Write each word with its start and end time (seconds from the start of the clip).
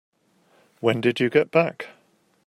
When 0.79 0.99
did 0.99 1.19
you 1.19 1.29
get 1.29 1.51
back? 1.51 1.89